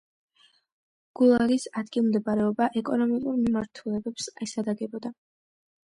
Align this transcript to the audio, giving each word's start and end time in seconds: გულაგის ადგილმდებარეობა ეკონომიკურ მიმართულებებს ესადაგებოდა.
გულაგის 1.19 1.67
ადგილმდებარეობა 1.81 2.71
ეკონომიკურ 2.81 3.37
მიმართულებებს 3.45 4.31
ესადაგებოდა. 4.47 5.17